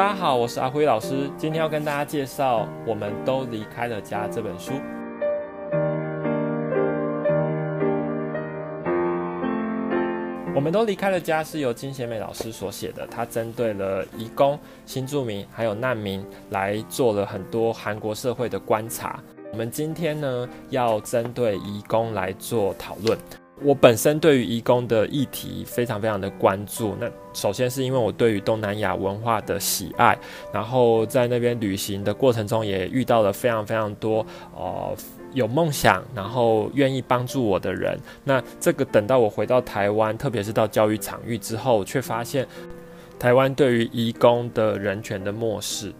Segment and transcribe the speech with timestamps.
[0.00, 4.72] 大家好，我是阿辉老师，今天要跟大家介绍《我们都离开了家》这本书。
[10.54, 19.20] 我们都离开了家是由金贤美老师所写的，他针对了移工、新住民还有难民来做了很多韩国社会的观察。
[19.52, 23.18] 我们今天呢，要针对移工来做讨论。
[23.62, 26.96] 我本身对于移工的议题非常非常的关注。
[26.98, 30.18] 那首先是因为我对于东南亚文化的喜爱，
[30.52, 34.24] 然后在那边旅行的过程中也遇到了非常非常多
[34.56, 34.96] 呃
[35.34, 37.98] 有梦想，然后愿意帮助我的人。
[38.24, 42.46] 那这个等到我回到台湾，特别是到教育场域之后，却发现
[43.18, 45.92] 台湾对于移工的人权的漠视。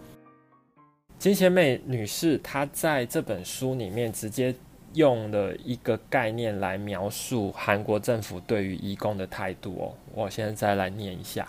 [1.19, 4.55] 金贤美女士她在这本书里面直接。
[4.95, 11.47] 用了一个概念来描述韩国政府对于移工的态度哦，我现在再来念一下，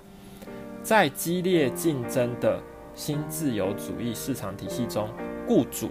[0.84, 2.60] 在激烈竞争的
[2.94, 5.10] 新自由主义市场体系中，
[5.48, 5.90] 雇主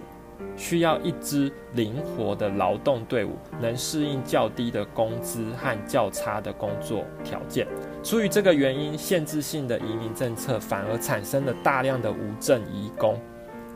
[0.55, 7.67] 需要一支灵活的劳动队伍，能适应较低的工资和较差的工作条件。
[8.01, 13.19] 出于这个原因，限制性的移民政策反而产生了大量的无证移工，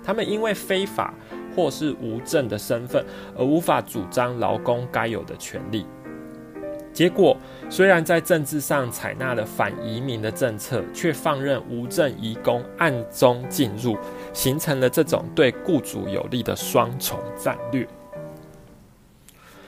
[0.01, 1.13] 他们因为非法。
[1.55, 3.05] 或是无证的身份，
[3.37, 5.85] 而无法主张劳工该有的权利。
[6.93, 7.35] 结果，
[7.69, 13.97] 虽然在政治上采纳了反移民的政策，却放任无证移工暗中进入，
[14.31, 17.85] 形成了这种对雇主有利的双重战略。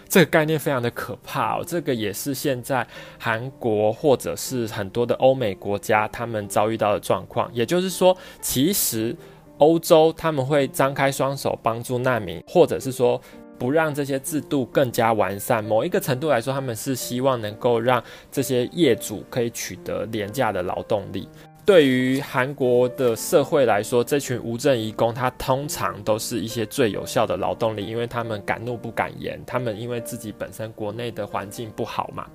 [0.08, 2.88] 这个概念非常的可怕哦，这个也是现在
[3.20, 7.54] 韩国或者是很多的欧美国家他们遭遇到的状况。
[7.54, 9.14] 也就是说，其实。
[9.58, 13.20] 欧洲他们会张开双手帮助难民，或者是说
[13.58, 15.64] 不让这些制度更加完善。
[15.64, 21.28] 某一个程度来说，他们是希望能够让这些业主可以取得廉价的劳动力。
[21.68, 32.26] 对于韩国的社会来说，这群无证移工，他通常都是一些最有效的劳动力，因为他们敢怒不敢言，他们因为自己本身国内的环境不好嘛。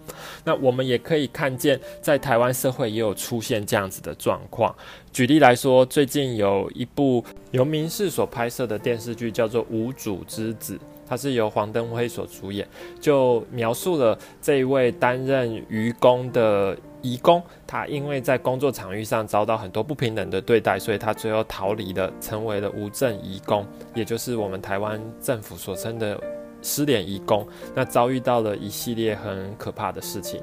[0.45, 4.75] 那我们也可以看见，在台湾社会也有出现这样子的状况。
[5.15, 10.75] 举例来说，最近有一部由民视所拍摄的电视剧，叫做《无主之子》。
[11.09, 12.67] 他是由黄登辉所主演，
[13.01, 26.19] 就描述了这一位担任渔工的移工，他因为在工作场域上遭到很多不平等的对待，所以他最后逃离了，成为了无证移工，也就是我们台湾政府所称的
[26.63, 27.47] 失联移工。
[27.75, 30.43] 那遭遇到了一系列很可怕的事情，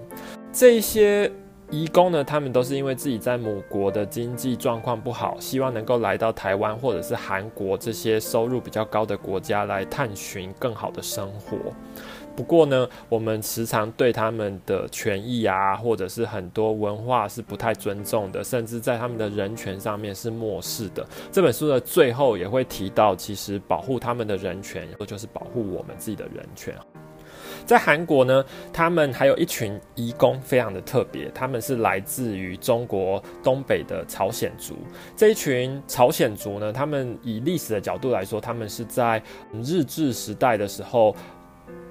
[0.52, 1.32] 这些。
[1.72, 11.58] 移工呢，他们都是因为自己在母国的经济状况不好，希望能够来到台湾或者是韩国这些收入比较高的国家来探寻更好的生活。
[12.36, 21.06] 不过呢，我们时常对他们的权益啊，或者是很多文化是不太尊重的，甚至在他们的人权上面是漠视的。
[21.32, 26.74] 这本书的最后也会提到，其实保护他们的人权，就是保护我们自己的人权。
[27.66, 31.30] 在韩国呢，他们还有一群移工，非常的特别。
[31.34, 34.76] 他们是来自于中国东北的朝鲜族。
[35.16, 39.22] 这一群朝鲜族呢，他们以历史的角度来说，他们是在
[39.64, 41.16] 日治时代的时候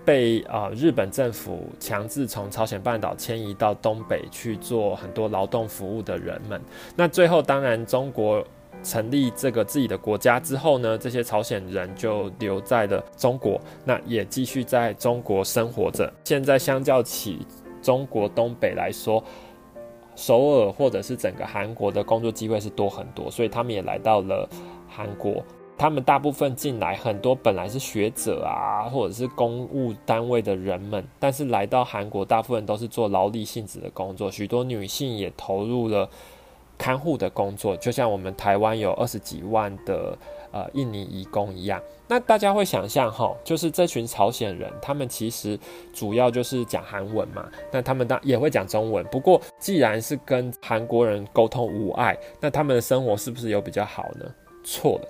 [0.05, 6.61] 被啊、日本政府强制从朝鲜半岛迁移到东北去做很多劳动服务的人们。
[6.97, 8.45] 那最后，当然中国。
[8.83, 16.13] 成立这个自己的国家之后呢，这些朝鲜人就留在了中国，那也继续在中国生活着。
[16.25, 17.47] 现在相较起
[17.83, 19.23] 中国东北来说，
[20.17, 24.49] 首尔或者是整个韩国的工作机会是多很多，所以他们也来到了
[24.89, 25.43] 韩国。
[25.77, 36.09] 他们大部分进来，很多本来是学者啊，或者是公务单位的人们，但是来到韩国，大部分都是做劳力性质的工作，许多女性也投入了。
[36.79, 40.17] 看护的工作，就像我们台湾有二十几万的
[40.53, 41.83] 呃印尼移工一样。
[42.07, 45.59] 那大家会想象哈，就是这群朝鲜人，他们其实
[45.93, 47.47] 主要就是讲韩文嘛。
[47.71, 49.05] 那他们当也会讲中文。
[49.07, 54.25] 不过，既然是跟韩国人沟通无碍，那他们的生活是不是有比较好呢？
[54.65, 55.09] 错了。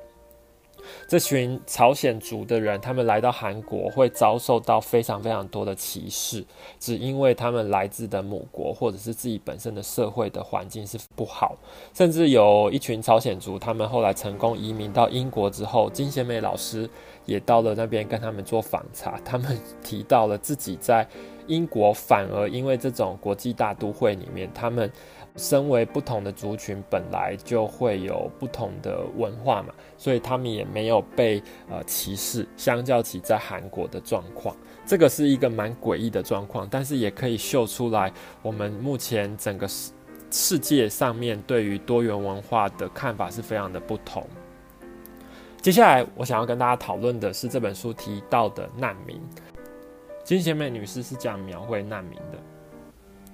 [1.06, 6.44] 这群朝鲜族的人，他们来到韩国会遭受到非常非常多的歧视，
[6.78, 11.56] 只因为他们来自的母国或者是自己本身的社会的环境是不好。
[11.94, 16.88] 甚至有一群朝鲜族，他们后来成功移民到英国之后，金贤美老师
[17.24, 21.06] 也到了那边跟他们做访查，他们 提到了自己在
[21.46, 24.90] 英国反而因为这种国际大都会里面，他们。
[25.38, 32.46] 身为不同的族群，本来就会有不同的文化嘛，所以他们也没有被呃歧视。
[32.56, 34.54] 相较起在韩国的状况，
[34.84, 38.12] 这个是一个蛮诡异的状况，但是也可以秀出来
[38.42, 39.92] 我们目前整个世
[40.30, 44.26] 世界上面对于多元文化的看法是非常的不同。
[45.62, 49.20] 接下来，我想要跟大家讨论的是这本书提到的难民。
[50.22, 52.38] 金贤美女士是这样描绘难民的：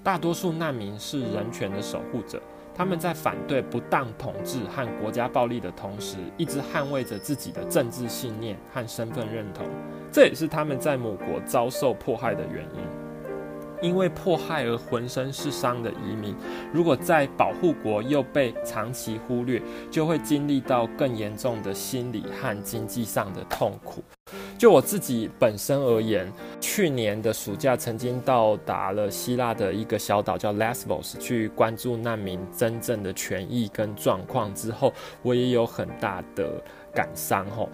[0.05, 2.39] 大多数难民是人权的守护者，
[2.75, 9.67] 他们在反对不当统治和国家暴力的同时，一直捍卫着自己的政治信念和身份认同。
[10.12, 12.81] 这也是他们在母国遭受迫害的原因。
[13.81, 16.35] 因为迫害而浑身是伤的移民，
[16.71, 19.61] 如果在保护国又被长期忽略，
[19.91, 24.05] 就会经历到更严重的心理和经济上的痛苦。
[24.64, 26.26] 就我自己本身而言，
[26.58, 34.90] 去年的暑假曾经到达了希腊的一个小岛叫 Lesbos，去关注难民真正的权益跟状况之后，
[35.20, 36.49] 我也有很大的
[36.94, 37.44] 感伤。
[37.50, 37.69] 吼，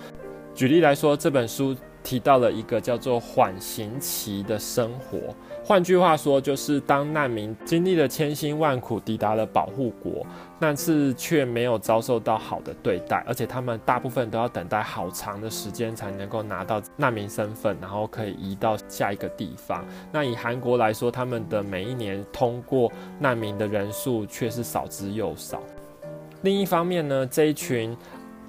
[0.53, 5.19] 举例来说，这本书提到了一个叫做缓刑期的生活。
[5.63, 10.27] 换句话说，就是当难民经历了千辛万苦抵达了保护国，
[10.59, 19.85] 但是却没有遭受到好的对待，而且他们大部分都要等待好长的时间才能够拿到难民身份，然后可以移到下一个地方。
[20.11, 25.63] 那以韩国来说，他们的每一年通过难民的人数却是少之又少。
[26.43, 27.97] 另一方面呢，这一群。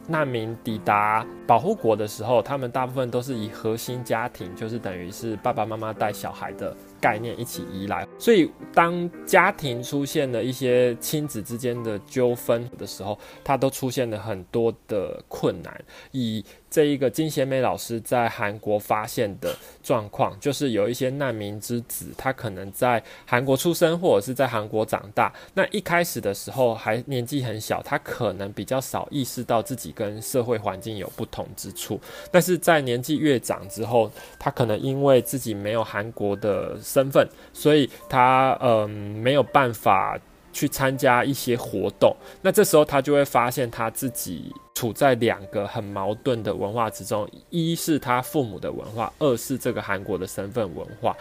[0.07, 8.07] 难民抵达保护国的时候，他们大部分都是以核心家庭，就是等于是爸爸妈妈带小孩的概念一起移来。
[8.17, 15.81] 所以，当家庭出现了一些亲子之间的纠纷的时候，他都出现了很多的困难。
[16.11, 19.53] 以这一个金贤美老师在韩国发现的
[19.83, 25.31] 状况，就是有一些难民之子，他可能在韩国出生或者是在韩国长大。
[25.53, 31.99] 那一开始的时候还年纪很小，他可能比较少意识到自己跟社会环境有不同之处。
[32.31, 34.09] 但是在年纪越长之后，
[34.39, 40.17] 他可能因为自己没有韩国的身份，所以他嗯没有办法。
[40.51, 51.15] 去参加一些活动，那这时候他就会发现他自己处在两个很矛盾的文化之中，一是他父母的文化，二是这个韩国的身份文化。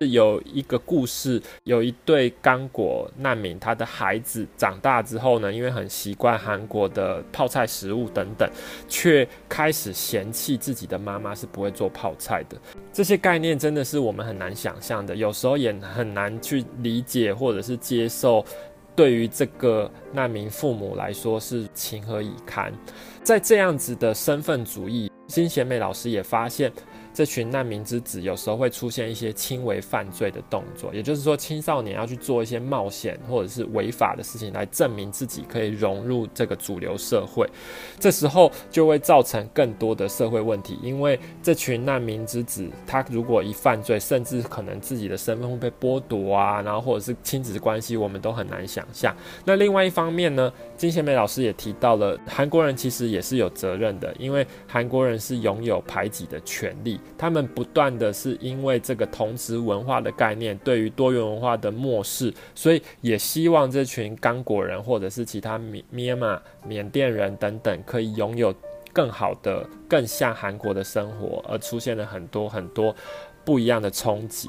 [0.00, 8.46] 有一个故事，有一对刚果难民，他的孩子长大之后呢，因为很习惯韩国的泡菜食物等等，
[8.88, 12.58] 却开始嫌弃自己的妈妈是不会做泡菜的。
[12.92, 18.44] 这些概念真的是我们很难想象的，有时候也很难去理解或者是接受。
[18.96, 22.72] 对于这个难民父母来说是情何以堪，
[23.22, 26.72] 在这样子的身份主义，金贤美老师也发现。
[27.14, 37.48] 这群难民之子有时候会出现一些轻微犯罪的动作，也就是说，青少年要去做一些冒险或者是违法的事情来证明自己可以融入这个主流社会。
[38.00, 49.14] 这时候就会造成更多的社会问题，因为这群难民之子，他如果一犯罪，甚至可能自己的身份会被剥夺啊，然后或者是亲子关系，我们都很难想象。
[49.44, 56.98] 那另外一方面呢，金贤美老师也提到了，韩国人其实也是有责任的，因为韩国人是拥有排挤的权利。
[57.16, 68.54] 他们不断的是因为这个同质文化的概念对于多元文化的漠视，所以也希望这群刚果人或者是其他缅甸嘛、缅甸人等等可以拥有
[68.92, 72.94] 更好的、更像韩国的生活，而出现了很多很多
[73.44, 74.48] 不一样的冲击。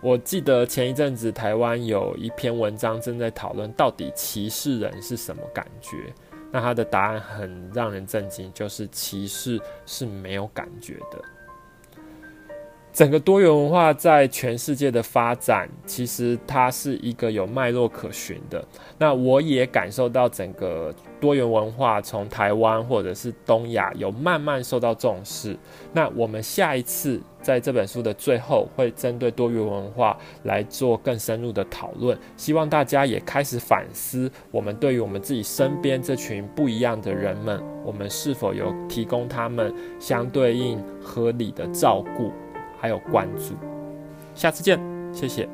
[0.00, 6.12] 我记得前一阵子台湾有一篇文章正在讨论到底歧视人是什么感觉，
[6.50, 11.22] 那他的答案很让人震惊，就是歧视是没有感觉的。
[12.92, 18.62] 整个多元文化在全世界的发展，其实它是一个有脉络可循的。
[18.98, 25.56] 那我也感受到整个多元文化从台湾或者是东亚有慢慢受到重视。
[25.94, 42.30] 那我们下一次在这本书的最后会针对多元文化来做更深入的讨论，希望大家也开始反思，我们对于我们自己身边这群不一样的人们，我们是否有提供他们相对应合理的照顾。
[42.82, 43.54] 还有关注，
[44.34, 44.76] 下次见，
[45.14, 45.48] 谢谢。